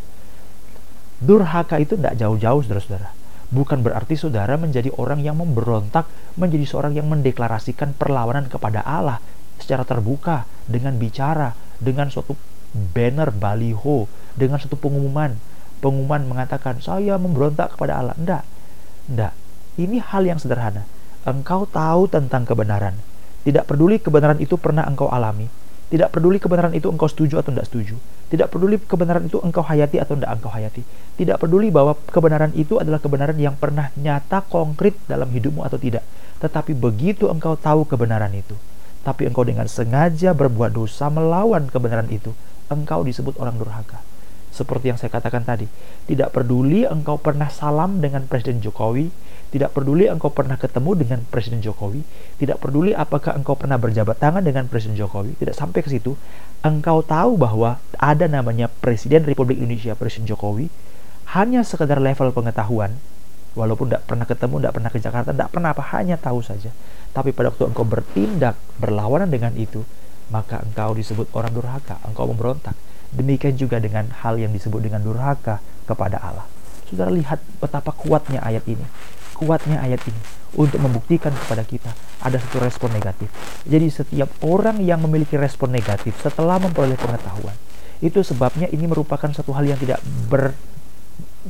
Durhaka 1.23 1.79
itu 1.79 1.95
tidak 1.95 2.19
jauh-jauh 2.19 2.59
saudara-saudara. 2.67 3.15
Bukan 3.55 3.87
berarti 3.87 4.19
saudara 4.19 4.59
menjadi 4.59 4.91
orang 4.99 5.23
yang 5.23 5.39
memberontak, 5.39 6.11
menjadi 6.35 6.67
seorang 6.67 6.99
yang 6.99 7.07
mendeklarasikan 7.07 7.95
perlawanan 7.95 8.51
kepada 8.51 8.83
Allah 8.83 9.23
secara 9.55 9.87
terbuka 9.87 10.43
dengan 10.67 10.99
bicara, 10.99 11.55
dengan 11.79 12.11
suatu 12.11 12.35
banner 12.75 13.31
baliho, 13.31 14.11
dengan 14.35 14.59
suatu 14.59 14.75
pengumuman. 14.75 15.54
Pengumuman 15.85 16.25
mengatakan, 16.25 16.81
saya 16.81 17.21
memberontak 17.21 17.77
kepada 17.77 18.01
Allah. 18.01 18.17
Tidak, 18.17 18.41
tidak. 19.05 19.33
Ini 19.77 20.01
hal 20.01 20.25
yang 20.25 20.41
sederhana. 20.41 20.81
Engkau 21.29 21.69
tahu 21.69 22.09
tentang 22.09 22.41
kebenaran. 22.49 22.97
Tidak 23.45 23.69
peduli 23.69 24.01
kebenaran 24.01 24.41
itu 24.41 24.57
pernah 24.57 24.81
engkau 24.89 25.13
alami. 25.13 25.45
Tidak 25.85 26.09
peduli 26.09 26.41
kebenaran 26.41 26.73
itu 26.73 26.89
engkau 26.89 27.05
setuju 27.05 27.45
atau 27.45 27.53
tidak 27.53 27.69
setuju. 27.69 27.93
Tidak 28.33 28.49
peduli 28.49 28.81
kebenaran 28.81 29.29
itu 29.29 29.37
engkau 29.45 29.61
hayati 29.61 30.01
atau 30.01 30.17
tidak 30.17 30.41
engkau 30.41 30.49
hayati. 30.49 30.81
Tidak 31.21 31.37
peduli 31.37 31.69
bahwa 31.69 31.93
kebenaran 32.09 32.49
itu 32.57 32.81
adalah 32.81 32.97
kebenaran 32.97 33.37
yang 33.37 33.53
pernah 33.53 33.93
nyata 33.93 34.41
konkret 34.49 34.97
dalam 35.05 35.29
hidupmu 35.29 35.61
atau 35.61 35.77
tidak. 35.77 36.01
Tetapi 36.41 36.73
begitu 36.73 37.29
engkau 37.29 37.53
tahu 37.53 37.85
kebenaran 37.85 38.33
itu, 38.33 38.57
tapi 39.05 39.29
engkau 39.29 39.45
dengan 39.45 39.69
sengaja 39.69 40.33
berbuat 40.33 40.73
dosa 40.73 41.13
melawan 41.13 41.69
kebenaran 41.69 42.09
itu, 42.09 42.33
engkau 42.73 43.05
disebut 43.05 43.37
orang 43.37 43.55
durhaka. 43.61 44.01
Seperti 44.55 44.87
yang 44.87 44.95
saya 44.95 45.11
katakan 45.11 45.43
tadi, 45.43 45.67
tidak 46.07 46.31
peduli 46.31 46.87
engkau 46.87 47.19
pernah 47.19 47.51
salam 47.51 47.99
dengan 47.99 48.23
Presiden 48.23 48.63
Jokowi, 48.63 49.11
tidak 49.51 49.75
peduli 49.75 50.07
engkau 50.07 50.31
pernah 50.31 50.55
ketemu 50.55 50.95
dengan 50.95 51.19
Presiden 51.27 51.59
Jokowi, 51.59 52.07
tidak 52.39 52.63
peduli 52.63 52.95
apakah 52.95 53.35
engkau 53.35 53.59
pernah 53.59 53.75
berjabat 53.75 54.15
tangan 54.15 54.47
dengan 54.47 54.71
Presiden 54.71 54.95
Jokowi, 54.95 55.35
tidak 55.35 55.59
sampai 55.59 55.83
ke 55.83 55.91
situ, 55.91 56.15
engkau 56.63 57.03
tahu 57.03 57.35
bahwa 57.35 57.83
ada 57.99 58.31
namanya 58.31 58.71
Presiden 58.71 59.27
Republik 59.27 59.59
Indonesia, 59.59 59.91
Presiden 59.91 60.31
Jokowi, 60.31 60.71
hanya 61.35 61.67
sekedar 61.67 61.99
level 61.99 62.31
pengetahuan, 62.31 62.95
walaupun 63.59 63.91
tidak 63.91 64.07
pernah 64.07 64.23
ketemu, 64.23 64.55
tidak 64.63 64.73
pernah 64.79 64.91
ke 64.95 64.99
Jakarta, 65.03 65.29
tidak 65.35 65.49
pernah 65.51 65.75
apa, 65.75 65.83
hanya 65.99 66.15
tahu 66.15 66.39
saja. 66.39 66.71
Tapi 67.11 67.35
pada 67.35 67.51
waktu 67.51 67.75
engkau 67.75 67.83
bertindak 67.83 68.55
berlawanan 68.79 69.27
dengan 69.27 69.51
itu, 69.59 69.83
maka 70.33 70.61
engkau 70.65 70.97
disebut 70.97 71.29
orang 71.35 71.53
durhaka, 71.53 72.01
engkau 72.05 72.29
memberontak. 72.29 72.73
Demikian 73.15 73.55
juga 73.55 73.79
dengan 73.79 74.09
hal 74.25 74.41
yang 74.41 74.51
disebut 74.51 74.81
dengan 74.83 74.99
durhaka 74.99 75.61
kepada 75.85 76.19
Allah. 76.19 76.47
Saudara 76.89 77.09
lihat 77.09 77.41
betapa 77.61 77.93
kuatnya 77.93 78.41
ayat 78.41 78.65
ini. 78.69 78.85
Kuatnya 79.35 79.83
ayat 79.83 79.99
ini 80.07 80.21
untuk 80.55 80.79
membuktikan 80.79 81.35
kepada 81.35 81.67
kita 81.67 81.91
ada 82.23 82.39
satu 82.39 82.63
respon 82.63 82.95
negatif. 82.95 83.27
Jadi 83.67 83.87
setiap 83.91 84.31
orang 84.47 84.79
yang 84.79 85.03
memiliki 85.03 85.35
respon 85.35 85.75
negatif 85.75 86.15
setelah 86.23 86.55
memperoleh 86.57 86.95
pengetahuan, 86.95 87.55
itu 87.99 88.23
sebabnya 88.23 88.71
ini 88.71 88.87
merupakan 88.87 89.27
satu 89.31 89.51
hal 89.51 89.67
yang 89.67 89.79
tidak 89.79 89.99
ber, 90.31 90.55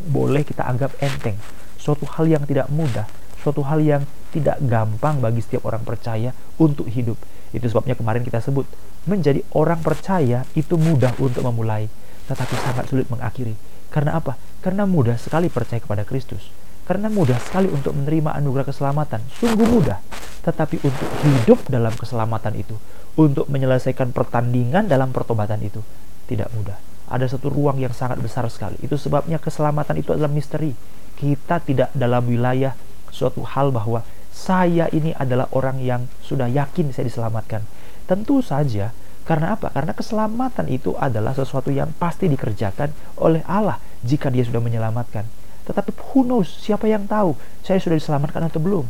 boleh 0.10 0.41
kita 0.41 0.65
anggap 0.65 0.98
enteng. 0.98 1.38
Suatu 1.77 2.10
hal 2.17 2.25
yang 2.25 2.44
tidak 2.50 2.65
mudah, 2.74 3.05
suatu 3.46 3.62
hal 3.62 3.77
yang 3.86 4.01
tidak 4.34 4.58
gampang 4.65 5.22
bagi 5.22 5.46
setiap 5.46 5.70
orang 5.70 5.86
percaya 5.86 6.34
untuk 6.58 6.89
hidup. 6.89 7.15
Itu 7.56 7.72
sebabnya 7.72 7.96
kemarin 7.96 8.28
kita 8.28 8.44
sebut 8.44 8.68
menjadi 9.08 9.40
orang 9.56 9.80
percaya 9.80 10.44
itu 10.60 10.76
mudah 10.76 11.16
untuk 11.18 11.42
memulai, 11.48 11.88
tetapi 12.28 12.54
sangat 12.60 12.86
sulit 12.92 13.08
mengakhiri. 13.08 13.56
Karena 13.88 14.20
apa? 14.20 14.36
Karena 14.60 14.84
mudah 14.84 15.16
sekali 15.16 15.48
percaya 15.48 15.80
kepada 15.80 16.04
Kristus. 16.04 16.52
Karena 16.84 17.08
mudah 17.08 17.40
sekali 17.40 17.72
untuk 17.72 17.96
menerima 17.96 18.36
anugerah 18.36 18.68
keselamatan. 18.68 19.24
Sungguh 19.40 19.66
mudah. 19.66 20.04
Tetapi 20.46 20.84
untuk 20.86 21.10
hidup 21.26 21.66
dalam 21.66 21.96
keselamatan 21.96 22.54
itu, 22.60 22.78
untuk 23.18 23.50
menyelesaikan 23.50 24.14
pertandingan 24.14 24.86
dalam 24.86 25.10
pertobatan 25.10 25.58
itu, 25.66 25.82
tidak 26.30 26.54
mudah. 26.54 26.78
Ada 27.10 27.38
satu 27.38 27.50
ruang 27.50 27.82
yang 27.82 27.94
sangat 27.96 28.22
besar 28.22 28.46
sekali. 28.54 28.78
Itu 28.82 29.00
sebabnya 29.00 29.42
keselamatan 29.42 29.98
itu 29.98 30.14
adalah 30.14 30.30
misteri. 30.30 30.78
Kita 31.18 31.64
tidak 31.64 31.90
dalam 31.96 32.26
wilayah 32.30 32.78
suatu 33.10 33.42
hal 33.48 33.72
bahwa 33.72 34.04
saya 34.36 34.92
ini 34.92 35.15
adalah 35.15 35.48
orang 35.56 35.80
yang 35.80 36.12
sudah 36.20 36.51
yakin 36.51 36.92
saya 36.92 37.08
diselamatkan 37.08 37.63
Tentu 38.06 38.38
saja, 38.46 38.94
karena 39.25 39.58
apa? 39.58 39.74
Karena 39.74 39.98
keselamatan 39.98 40.70
itu 40.70 40.94
adalah 40.94 41.34
sesuatu 41.34 41.74
yang 41.74 41.89
pasti 41.98 42.30
dikerjakan 42.30 42.94
oleh 43.18 43.42
Allah 43.50 43.82
jika 44.06 44.30
dia 44.30 44.46
sudah 44.46 44.62
menyelamatkan. 44.62 45.25
Tetapi 45.65 45.89
who 46.13 46.22
knows, 46.22 46.46
siapa 46.62 46.86
yang 46.86 47.10
tahu 47.10 47.34
saya 47.65 47.82
sudah 47.82 47.98
diselamatkan 47.98 48.46
atau 48.46 48.62
belum? 48.62 48.86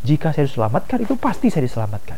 Jika 0.00 0.32
saya 0.32 0.48
diselamatkan, 0.48 1.04
itu 1.04 1.12
pasti 1.20 1.52
saya 1.52 1.68
diselamatkan. 1.68 2.16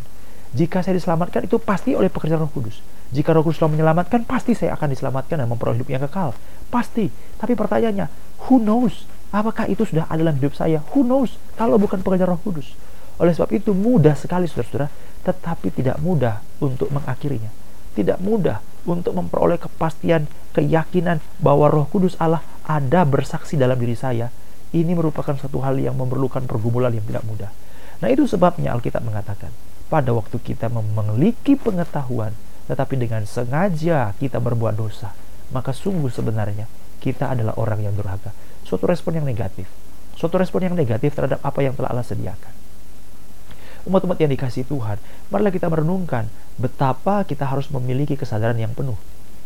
Jika 0.55 0.87
saya 0.87 0.95
diselamatkan, 0.95 1.51
itu 1.51 1.59
pasti 1.59 1.99
oleh 1.99 2.07
pekerjaan 2.07 2.47
roh 2.47 2.51
kudus. 2.55 2.79
Jika 3.11 3.35
roh 3.35 3.43
kudus 3.43 3.59
telah 3.59 3.75
menyelamatkan, 3.75 4.23
pasti 4.23 4.55
saya 4.55 4.79
akan 4.79 4.95
diselamatkan 4.95 5.43
dan 5.43 5.51
memperoleh 5.51 5.83
hidup 5.83 5.91
yang 5.91 6.03
kekal. 6.07 6.31
Pasti. 6.71 7.11
Tapi 7.11 7.59
pertanyaannya, 7.59 8.26
who 8.45 8.61
knows? 8.61 9.09
Apakah 9.33 9.67
itu 9.67 9.89
sudah 9.89 10.05
ada 10.07 10.21
dalam 10.23 10.37
hidup 10.37 10.53
saya? 10.53 10.85
Who 10.93 11.03
knows? 11.03 11.41
Kalau 11.57 11.81
bukan 11.81 12.05
pekerjaan 12.05 12.37
roh 12.37 12.41
kudus. 12.41 12.77
Oleh 13.17 13.33
sebab 13.33 13.49
itu 13.57 13.73
mudah 13.73 14.13
sekali 14.13 14.45
saudara-saudara 14.45 14.93
tetapi 15.27 15.75
tidak 15.75 15.99
mudah 15.99 16.39
untuk 16.63 16.87
mengakhirinya. 16.95 17.51
Tidak 17.99 18.23
mudah 18.23 18.63
untuk 18.87 19.19
memperoleh 19.19 19.59
kepastian, 19.59 20.31
keyakinan 20.55 21.19
bahwa 21.43 21.67
Roh 21.67 21.91
Kudus 21.91 22.15
Allah 22.23 22.47
ada 22.63 23.03
bersaksi 23.03 23.59
dalam 23.59 23.75
diri 23.75 23.99
saya. 23.99 24.31
Ini 24.71 24.95
merupakan 24.95 25.35
satu 25.35 25.67
hal 25.67 25.83
yang 25.83 25.99
memerlukan 25.99 26.47
pergumulan 26.47 26.95
yang 26.95 27.03
tidak 27.03 27.27
mudah. 27.27 27.51
Nah, 27.99 28.09
itu 28.13 28.29
sebabnya 28.31 28.71
Alkitab 28.77 29.03
mengatakan, 29.03 29.51
pada 29.91 30.15
waktu 30.15 30.39
kita 30.39 30.71
memiliki 30.71 31.59
pengetahuan, 31.59 32.37
tetapi 32.71 32.95
dengan 32.95 33.27
sengaja 33.27 34.15
kita 34.21 34.39
berbuat 34.39 34.79
dosa, 34.79 35.17
maka 35.51 35.75
sungguh 35.75 36.13
sebenarnya 36.13 36.71
kita 37.07 37.31
adalah 37.31 37.55
orang 37.55 37.87
yang 37.87 37.95
durhaka. 37.95 38.35
Suatu 38.67 38.91
respon 38.91 39.23
yang 39.23 39.27
negatif. 39.27 39.71
Suatu 40.19 40.43
respon 40.43 40.67
yang 40.67 40.75
negatif 40.75 41.15
terhadap 41.15 41.39
apa 41.47 41.63
yang 41.63 41.79
telah 41.79 41.95
Allah 41.95 42.03
sediakan 42.03 42.67
umat-umat 43.87 44.19
yang 44.19 44.31
dikasih 44.35 44.67
Tuhan, 44.67 44.99
marilah 45.31 45.55
kita 45.55 45.71
merenungkan 45.71 46.27
betapa 46.59 47.23
kita 47.23 47.47
harus 47.47 47.71
memiliki 47.71 48.19
kesadaran 48.19 48.59
yang 48.59 48.75
penuh. 48.75 48.99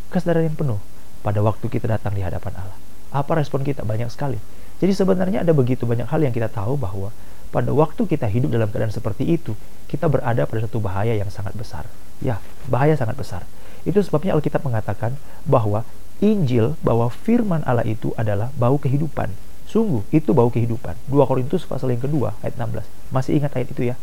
Kesadaran 0.09 0.49
yang 0.49 0.57
penuh 0.57 0.81
pada 1.21 1.45
waktu 1.45 1.69
kita 1.69 1.87
datang 1.87 2.17
di 2.17 2.25
hadapan 2.25 2.57
Allah. 2.57 2.79
Apa 3.13 3.37
respon 3.37 3.63
kita? 3.63 3.85
Banyak 3.85 4.09
sekali. 4.09 4.41
Jadi 4.81 4.97
sebenarnya 4.97 5.45
ada 5.45 5.53
begitu 5.53 5.85
banyak 5.85 6.09
hal 6.09 6.25
yang 6.25 6.33
kita 6.33 6.49
tahu 6.49 6.81
bahwa 6.81 7.13
pada 7.53 7.69
waktu 7.69 8.09
kita 8.09 8.27
hidup 8.33 8.49
dalam 8.49 8.73
keadaan 8.73 8.91
seperti 8.91 9.29
itu, 9.29 9.53
kita 9.93 10.09
berada 10.09 10.49
pada 10.49 10.65
satu 10.65 10.81
bahaya 10.81 11.13
yang 11.13 11.29
sangat 11.29 11.53
besar. 11.53 11.85
Ya, 12.25 12.41
bahaya 12.65 12.97
sangat 12.97 13.21
besar. 13.21 13.45
Itu 13.85 14.01
sebabnya 14.01 14.33
Alkitab 14.33 14.65
mengatakan 14.65 15.21
bahwa 15.45 15.85
Injil, 16.21 16.77
bahwa 16.85 17.09
firman 17.09 17.65
Allah 17.65 17.85
itu 17.89 18.13
adalah 18.21 18.53
bau 18.57 18.77
kehidupan. 18.77 19.33
Sungguh, 19.65 20.05
itu 20.13 20.37
bau 20.37 20.53
kehidupan. 20.53 20.97
2 21.09 21.31
Korintus 21.31 21.65
pasal 21.65 21.97
yang 21.97 22.03
kedua, 22.03 22.37
ayat 22.45 22.61
16. 22.61 22.85
Masih 23.09 23.33
ingat 23.41 23.53
ayat 23.57 23.69
itu 23.73 23.83
ya? 23.89 23.97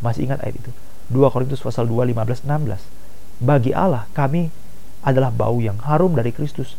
Masih 0.00 0.24
ingat 0.24 0.40
ayat 0.40 0.56
itu? 0.56 0.70
2 1.10 1.32
Korintus 1.34 1.60
pasal 1.60 1.84
2, 1.90 2.14
15, 2.14 2.46
16. 2.46 2.78
Bagi 3.42 3.74
Allah, 3.74 4.06
kami 4.14 4.48
adalah 5.02 5.34
bau 5.34 5.58
yang 5.58 5.82
harum 5.82 6.14
dari 6.14 6.30
Kristus. 6.30 6.78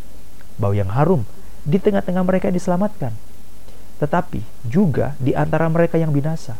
Bau 0.55 0.71
yang 0.71 0.93
harum 0.95 1.27
di 1.67 1.77
tengah-tengah 1.77 2.23
mereka 2.23 2.47
yang 2.49 2.57
diselamatkan. 2.57 3.13
Tetapi 3.99 4.41
juga 4.65 5.13
di 5.19 5.35
antara 5.35 5.67
mereka 5.67 5.99
yang 5.99 6.15
binasa. 6.15 6.57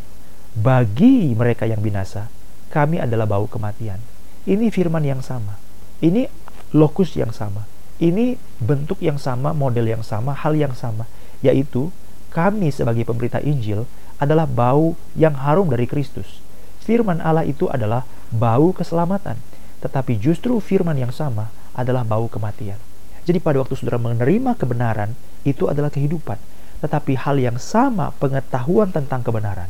Bagi 0.52 1.32
mereka 1.32 1.64
yang 1.64 1.80
binasa, 1.80 2.28
kami 2.68 3.00
adalah 3.00 3.24
bau 3.24 3.48
kematian. 3.48 4.04
Ini 4.44 4.68
firman 4.68 5.08
yang 5.08 5.24
sama. 5.24 5.56
Ini 6.04 6.28
lokus 6.76 7.16
yang 7.16 7.32
sama. 7.32 7.64
Ini 8.02 8.34
bentuk 8.58 8.98
yang 8.98 9.22
sama, 9.22 9.54
model 9.54 9.86
yang 9.86 10.02
sama, 10.02 10.34
hal 10.34 10.58
yang 10.58 10.74
sama. 10.74 11.06
Yaitu 11.46 11.94
kami 12.34 12.74
sebagai 12.74 13.06
pemberita 13.06 13.38
Injil 13.46 13.86
adalah 14.18 14.50
bau 14.50 14.98
yang 15.14 15.38
harum 15.38 15.70
dari 15.70 15.86
Kristus 15.86 16.42
firman 16.82 17.22
Allah 17.22 17.46
itu 17.46 17.70
adalah 17.70 18.04
bau 18.34 18.74
keselamatan, 18.74 19.38
tetapi 19.80 20.18
justru 20.18 20.58
firman 20.58 20.98
yang 20.98 21.14
sama 21.14 21.54
adalah 21.78 22.02
bau 22.02 22.28
kematian. 22.28 22.76
Jadi 23.24 23.38
pada 23.38 23.62
waktu 23.62 23.78
saudara 23.78 24.02
menerima 24.02 24.58
kebenaran, 24.58 25.14
itu 25.46 25.70
adalah 25.70 25.94
kehidupan. 25.94 26.42
Tetapi 26.82 27.14
hal 27.14 27.38
yang 27.38 27.62
sama, 27.62 28.10
pengetahuan 28.18 28.90
tentang 28.90 29.22
kebenaran, 29.22 29.70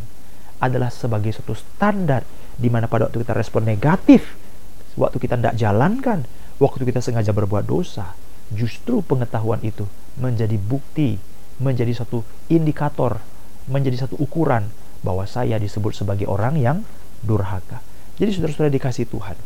adalah 0.64 0.88
sebagai 0.88 1.36
satu 1.36 1.52
standar 1.52 2.24
di 2.56 2.72
mana 2.72 2.88
pada 2.88 3.12
waktu 3.12 3.28
kita 3.28 3.36
respon 3.36 3.68
negatif, 3.68 4.40
waktu 4.96 5.20
kita 5.20 5.36
tidak 5.36 5.60
jalankan, 5.60 6.24
waktu 6.64 6.88
kita 6.88 7.04
sengaja 7.04 7.36
berbuat 7.36 7.68
dosa, 7.68 8.16
justru 8.52 9.00
pengetahuan 9.04 9.60
itu 9.64 9.88
menjadi 10.20 10.56
bukti, 10.60 11.18
menjadi 11.58 12.04
satu 12.04 12.24
indikator, 12.52 13.24
menjadi 13.72 14.08
satu 14.08 14.20
ukuran 14.20 14.68
bahwa 15.02 15.26
saya 15.26 15.58
disebut 15.58 15.96
sebagai 15.96 16.28
orang 16.28 16.60
yang 16.60 16.78
durhaka. 17.24 17.82
Jadi 18.20 18.38
saudara-saudara 18.38 18.72
dikasih 18.74 19.10
Tuhan, 19.10 19.38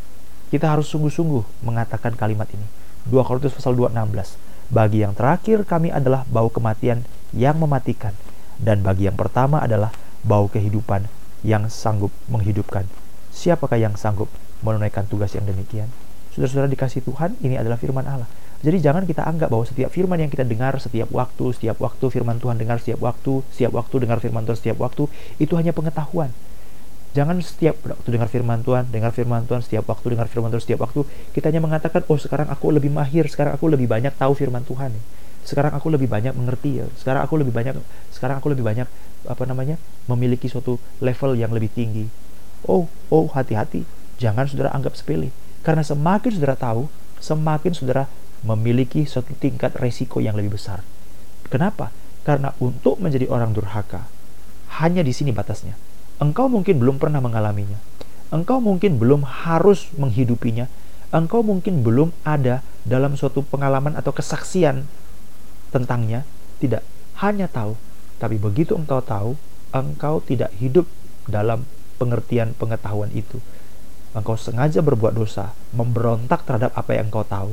kita 0.52 0.68
harus 0.68 0.90
sungguh-sungguh 0.90 1.64
mengatakan 1.64 2.12
kalimat 2.18 2.50
ini. 2.52 2.66
2 3.06 3.22
Korintus 3.22 3.54
pasal 3.54 3.78
2 3.78 3.94
16. 3.94 4.36
Bagi 4.66 5.06
yang 5.06 5.14
terakhir 5.14 5.62
kami 5.62 5.94
adalah 5.94 6.26
bau 6.26 6.50
kematian 6.50 7.06
yang 7.30 7.54
mematikan 7.54 8.10
dan 8.58 8.82
bagi 8.82 9.06
yang 9.06 9.14
pertama 9.14 9.62
adalah 9.62 9.94
bau 10.26 10.50
kehidupan 10.50 11.06
yang 11.46 11.70
sanggup 11.70 12.10
menghidupkan. 12.26 12.88
Siapakah 13.30 13.78
yang 13.78 13.94
sanggup 13.94 14.26
menunaikan 14.64 15.06
tugas 15.06 15.36
yang 15.38 15.46
demikian? 15.46 15.86
Saudara-saudara 16.34 16.66
dikasih 16.72 17.04
Tuhan, 17.04 17.38
ini 17.44 17.54
adalah 17.54 17.78
firman 17.78 18.04
Allah. 18.04 18.28
Jadi 18.64 18.80
jangan 18.80 19.04
kita 19.04 19.24
anggap 19.24 19.52
bahwa 19.52 19.68
setiap 19.68 19.92
firman 19.92 20.16
yang 20.16 20.32
kita 20.32 20.46
dengar 20.46 20.76
setiap 20.80 21.12
waktu, 21.12 21.52
setiap 21.52 21.76
waktu 21.76 22.08
firman 22.08 22.40
Tuhan 22.40 22.56
dengar 22.56 22.80
setiap 22.80 23.04
waktu, 23.04 23.44
setiap 23.52 23.76
waktu 23.76 23.94
dengar 24.00 24.18
firman 24.22 24.48
Tuhan 24.48 24.58
setiap 24.58 24.78
waktu, 24.80 25.04
itu 25.36 25.52
hanya 25.60 25.76
pengetahuan. 25.76 26.32
Jangan 27.12 27.40
setiap 27.40 27.80
waktu 27.80 28.08
dengar 28.12 28.28
firman 28.28 28.60
Tuhan, 28.60 28.92
dengar 28.92 29.12
firman 29.12 29.48
Tuhan, 29.48 29.64
setiap 29.64 29.88
waktu 29.88 30.12
dengar 30.12 30.28
firman 30.28 30.52
Tuhan, 30.52 30.64
setiap 30.64 30.80
waktu 30.84 31.04
kita 31.32 31.48
hanya 31.48 31.64
mengatakan, 31.64 32.04
oh 32.12 32.20
sekarang 32.20 32.48
aku 32.52 32.68
lebih 32.72 32.92
mahir, 32.92 33.24
sekarang 33.28 33.56
aku 33.56 33.72
lebih 33.72 33.88
banyak 33.88 34.12
tahu 34.16 34.36
firman 34.36 34.64
Tuhan. 34.68 34.92
Sekarang 35.46 35.72
aku 35.72 35.88
lebih 35.88 36.10
banyak 36.10 36.34
mengerti 36.34 36.82
ya. 36.82 36.86
Sekarang 36.98 37.22
aku 37.22 37.38
lebih 37.38 37.54
banyak, 37.54 37.78
sekarang 38.10 38.42
aku 38.42 38.50
lebih 38.52 38.66
banyak 38.66 38.88
apa 39.30 39.42
namanya 39.46 39.78
memiliki 40.10 40.50
suatu 40.50 40.76
level 40.98 41.38
yang 41.38 41.54
lebih 41.54 41.70
tinggi. 41.70 42.10
Oh, 42.66 42.90
oh 43.08 43.30
hati-hati, 43.30 43.86
jangan 44.18 44.50
saudara 44.50 44.74
anggap 44.74 44.98
sepele. 44.98 45.30
Karena 45.62 45.86
semakin 45.86 46.30
saudara 46.34 46.58
tahu, 46.58 46.90
semakin 47.22 47.72
saudara 47.72 48.10
memiliki 48.46 49.02
suatu 49.02 49.34
tingkat 49.34 49.74
resiko 49.82 50.22
yang 50.22 50.38
lebih 50.38 50.54
besar. 50.54 50.86
Kenapa? 51.50 51.90
Karena 52.22 52.54
untuk 52.62 53.02
menjadi 53.02 53.26
orang 53.26 53.50
durhaka, 53.50 54.06
hanya 54.78 55.02
di 55.02 55.10
sini 55.10 55.34
batasnya 55.34 55.74
Engkau 56.16 56.48
mungkin 56.48 56.80
belum 56.80 56.96
pernah 56.96 57.20
mengalaminya. 57.20 57.76
Engkau 58.32 58.56
mungkin 58.56 58.96
belum 58.96 59.20
harus 59.44 59.92
menghidupinya. 60.00 60.64
Engkau 61.12 61.44
mungkin 61.44 61.84
belum 61.84 62.08
ada 62.24 62.64
dalam 62.88 63.20
suatu 63.20 63.44
pengalaman 63.44 63.92
atau 63.92 64.16
kesaksian 64.16 64.88
tentangnya. 65.68 66.24
Tidak, 66.56 66.80
hanya 67.20 67.52
tahu. 67.52 67.76
Tapi 68.16 68.40
begitu 68.40 68.72
engkau 68.72 69.04
tahu, 69.04 69.36
engkau 69.76 70.24
tidak 70.24 70.56
hidup 70.56 70.88
dalam 71.28 71.68
pengertian 72.00 72.56
pengetahuan 72.56 73.12
itu. 73.12 73.44
Engkau 74.16 74.40
sengaja 74.40 74.80
berbuat 74.80 75.12
dosa, 75.12 75.52
memberontak 75.76 76.48
terhadap 76.48 76.72
apa 76.72 76.96
yang 76.96 77.12
engkau 77.12 77.28
tahu. 77.28 77.52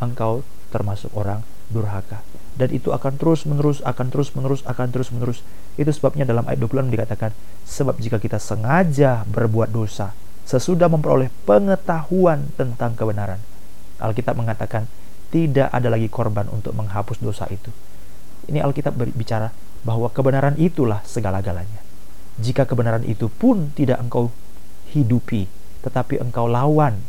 Engkau 0.00 0.42
termasuk 0.72 1.12
orang 1.14 1.44
durhaka. 1.70 2.24
Dan 2.56 2.74
itu 2.74 2.90
akan 2.90 3.16
terus 3.16 3.46
menerus 3.46 3.78
akan 3.86 4.10
terus 4.10 4.34
menerus 4.34 4.60
akan 4.66 4.88
terus 4.90 5.14
menerus. 5.14 5.44
Itu 5.78 5.92
sebabnya 5.94 6.26
dalam 6.26 6.44
ayat 6.48 6.60
26 6.60 6.92
dikatakan 6.92 7.30
sebab 7.64 7.96
jika 8.02 8.18
kita 8.18 8.42
sengaja 8.42 9.22
berbuat 9.28 9.70
dosa 9.70 10.12
sesudah 10.48 10.90
memperoleh 10.90 11.30
pengetahuan 11.46 12.50
tentang 12.58 12.98
kebenaran. 12.98 13.38
Alkitab 14.02 14.34
mengatakan 14.34 14.90
tidak 15.30 15.70
ada 15.70 15.86
lagi 15.86 16.10
korban 16.10 16.50
untuk 16.50 16.74
menghapus 16.74 17.22
dosa 17.22 17.46
itu. 17.46 17.70
Ini 18.50 18.58
Alkitab 18.66 18.98
berbicara 18.98 19.54
bahwa 19.86 20.10
kebenaran 20.10 20.58
itulah 20.58 21.06
segala-galanya. 21.06 21.78
Jika 22.40 22.66
kebenaran 22.66 23.06
itu 23.06 23.30
pun 23.30 23.70
tidak 23.78 24.02
engkau 24.02 24.34
hidupi 24.90 25.46
tetapi 25.80 26.20
engkau 26.20 26.50
lawan 26.50 27.00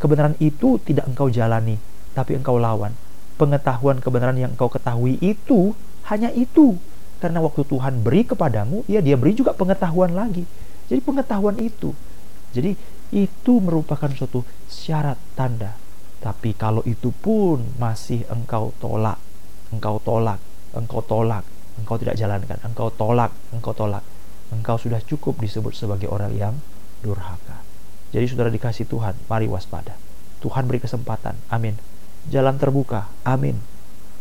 kebenaran 0.00 0.38
itu 0.40 0.80
tidak 0.82 1.04
engkau 1.10 1.28
jalani 1.28 1.76
tapi 2.14 2.38
engkau 2.38 2.56
lawan 2.56 2.94
pengetahuan 3.34 3.98
kebenaran 3.98 4.38
yang 4.38 4.54
engkau 4.54 4.70
ketahui 4.70 5.18
itu 5.18 5.74
hanya 6.10 6.30
itu. 6.34 6.78
Karena 7.18 7.40
waktu 7.40 7.64
Tuhan 7.64 8.04
beri 8.04 8.28
kepadamu, 8.28 8.84
ya 8.84 9.00
dia 9.00 9.16
beri 9.16 9.32
juga 9.32 9.56
pengetahuan 9.56 10.12
lagi. 10.12 10.44
Jadi 10.90 11.00
pengetahuan 11.00 11.56
itu. 11.56 11.96
Jadi 12.52 12.76
itu 13.14 13.52
merupakan 13.62 14.10
suatu 14.12 14.44
syarat 14.68 15.16
tanda. 15.32 15.72
Tapi 16.20 16.52
kalau 16.56 16.84
itu 16.84 17.12
pun 17.12 17.64
masih 17.80 18.24
engkau 18.28 18.72
tolak, 18.80 19.16
engkau 19.72 20.00
tolak, 20.00 20.40
engkau 20.76 21.00
tolak, 21.04 21.44
engkau 21.80 21.96
tidak 22.00 22.16
jalankan, 22.16 22.56
engkau 22.64 22.88
tolak, 22.92 23.32
engkau 23.52 23.72
tolak, 23.72 24.04
engkau 24.52 24.76
sudah 24.76 25.00
cukup 25.04 25.36
disebut 25.40 25.72
sebagai 25.76 26.08
orang 26.08 26.32
yang 26.32 26.54
durhaka. 27.00 27.60
Jadi 28.12 28.24
saudara 28.28 28.52
dikasih 28.52 28.88
Tuhan, 28.88 29.16
mari 29.28 29.48
waspada. 29.48 29.96
Tuhan 30.40 30.68
beri 30.68 30.80
kesempatan. 30.80 31.36
Amin 31.48 31.93
jalan 32.30 32.56
terbuka. 32.56 33.10
Amin. 33.26 33.60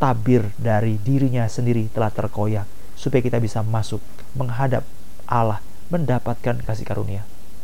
Tabir 0.01 0.51
dari 0.60 1.00
dirinya 1.00 1.48
sendiri 1.48 1.88
telah 1.91 2.12
terkoyak 2.12 2.67
supaya 2.98 3.24
kita 3.24 3.39
bisa 3.39 3.63
masuk 3.63 4.03
menghadap 4.36 4.83
Allah, 5.27 5.63
mendapatkan 5.88 6.60
kasih 6.63 6.83
karunia. 6.88 7.24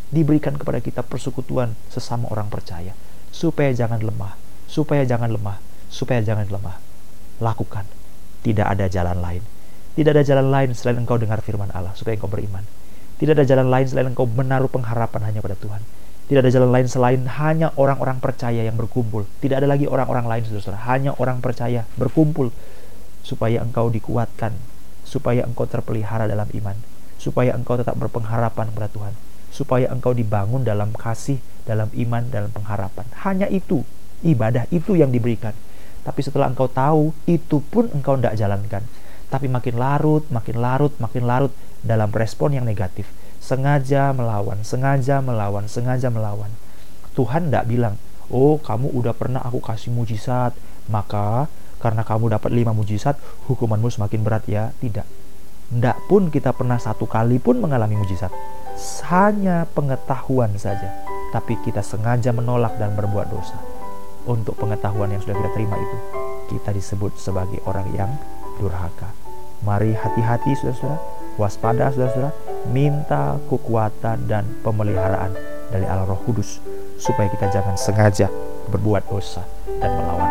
Diberikan 0.09 0.57
kepada 0.57 0.81
kita 0.81 1.05
persekutuan 1.05 1.77
sesama 1.91 2.27
orang 2.31 2.49
percaya 2.49 2.97
supaya 3.29 3.69
jangan 3.71 4.01
lemah, 4.01 4.33
supaya 4.65 5.05
jangan 5.05 5.29
lemah, 5.29 5.57
supaya 5.87 6.19
jangan 6.19 6.49
lemah. 6.49 6.75
Lakukan. 7.39 7.85
Tidak 8.43 8.65
ada 8.65 8.91
jalan 8.91 9.19
lain. 9.19 9.43
Tidak 9.95 10.11
ada 10.15 10.23
jalan 10.23 10.47
lain 10.47 10.69
selain 10.75 10.99
engkau 10.99 11.19
dengar 11.19 11.43
firman 11.43 11.71
Allah 11.75 11.91
supaya 11.95 12.15
engkau 12.15 12.31
beriman. 12.31 12.63
Tidak 13.19 13.35
ada 13.35 13.43
jalan 13.43 13.67
lain 13.67 13.85
selain 13.87 14.07
engkau 14.11 14.23
menaruh 14.27 14.71
pengharapan 14.71 15.27
hanya 15.27 15.39
pada 15.43 15.59
Tuhan. 15.59 15.83
Tidak 16.29 16.45
ada 16.45 16.53
jalan 16.53 16.69
lain 16.69 16.85
selain 16.85 17.25
hanya 17.41 17.73
orang-orang 17.73 18.21
percaya 18.21 18.61
yang 18.61 18.77
berkumpul. 18.77 19.25
Tidak 19.41 19.65
ada 19.65 19.65
lagi 19.65 19.89
orang-orang 19.89 20.29
lain, 20.29 20.45
saudara. 20.45 20.77
Hanya 20.85 21.17
orang 21.17 21.41
percaya 21.41 21.89
berkumpul 21.97 22.53
supaya 23.25 23.65
engkau 23.65 23.89
dikuatkan, 23.89 24.53
supaya 25.01 25.41
engkau 25.41 25.65
terpelihara 25.65 26.29
dalam 26.29 26.45
iman, 26.53 26.77
supaya 27.17 27.57
engkau 27.57 27.81
tetap 27.81 27.97
berpengharapan 27.97 28.69
kepada 28.69 28.93
Tuhan, 28.93 29.13
supaya 29.49 29.89
engkau 29.89 30.13
dibangun 30.13 30.61
dalam 30.61 30.93
kasih, 30.93 31.41
dalam 31.65 31.89
iman, 31.97 32.21
dalam 32.29 32.53
pengharapan. 32.53 33.09
Hanya 33.25 33.49
itu, 33.49 33.81
ibadah 34.21 34.69
itu 34.69 34.93
yang 34.93 35.09
diberikan. 35.09 35.57
Tapi 36.05 36.21
setelah 36.21 36.45
engkau 36.53 36.69
tahu, 36.69 37.09
itu 37.25 37.57
pun 37.73 37.89
engkau 37.89 38.21
tidak 38.21 38.37
jalankan. 38.37 38.85
Tapi 39.33 39.49
makin 39.49 39.81
larut, 39.81 40.29
makin 40.29 40.61
larut, 40.61 40.93
makin 41.01 41.25
larut 41.25 41.53
dalam 41.81 42.13
respon 42.13 42.53
yang 42.53 42.69
negatif 42.69 43.09
sengaja 43.39 44.11
melawan, 44.11 44.61
sengaja 44.61 45.23
melawan, 45.23 45.65
sengaja 45.65 46.11
melawan. 46.11 46.51
Tuhan 47.15 47.49
tidak 47.49 47.65
bilang, 47.65 47.95
oh 48.29 48.61
kamu 48.61 48.93
udah 48.93 49.15
pernah 49.15 49.41
aku 49.41 49.63
kasih 49.63 49.89
mujizat, 49.91 50.53
maka 50.91 51.49
karena 51.79 52.03
kamu 52.03 52.35
dapat 52.35 52.51
lima 52.51 52.75
mujizat, 52.75 53.15
hukumanmu 53.47 53.87
semakin 53.87 54.19
berat 54.19 54.43
ya. 54.51 54.75
Tidak. 54.83 55.07
Tidak 55.69 55.97
pun 56.11 56.27
kita 56.27 56.51
pernah 56.51 56.75
satu 56.75 57.07
kali 57.07 57.39
pun 57.39 57.63
mengalami 57.63 57.95
mujizat. 57.95 58.29
Hanya 59.07 59.63
pengetahuan 59.71 60.51
saja. 60.59 60.91
Tapi 61.29 61.55
kita 61.63 61.79
sengaja 61.79 62.35
menolak 62.35 62.75
dan 62.81 62.97
berbuat 62.97 63.31
dosa. 63.31 63.55
Untuk 64.27 64.59
pengetahuan 64.59 65.13
yang 65.13 65.21
sudah 65.23 65.37
kita 65.39 65.49
terima 65.55 65.77
itu, 65.79 65.97
kita 66.51 66.75
disebut 66.75 67.15
sebagai 67.15 67.63
orang 67.63 67.87
yang 67.95 68.11
durhaka. 68.59 69.15
Mari 69.63 69.95
hati-hati 69.95 70.57
saudara-saudara, 70.59 70.99
waspada 71.39 71.85
saudara-saudara, 71.93 72.31
minta 72.67 73.39
kekuatan 73.47 74.27
dan 74.27 74.43
pemeliharaan 74.65 75.31
dari 75.71 75.85
Allah 75.87 76.09
Roh 76.09 76.19
Kudus 76.27 76.59
supaya 76.99 77.31
kita 77.31 77.47
jangan 77.47 77.79
sengaja 77.79 78.27
berbuat 78.67 79.07
dosa 79.07 79.47
dan 79.79 79.89
melawan 79.95 80.28